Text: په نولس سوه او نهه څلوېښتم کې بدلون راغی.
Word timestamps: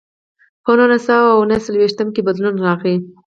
په 0.63 0.71
نولس 0.77 1.03
سوه 1.09 1.29
او 1.35 1.41
نهه 1.49 1.59
څلوېښتم 1.65 2.07
کې 2.15 2.25
بدلون 2.27 2.55
راغی. 2.65 2.95